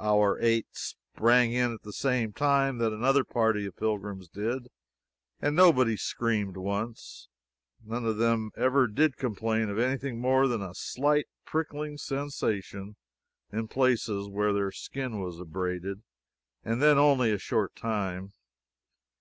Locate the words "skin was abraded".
14.72-16.02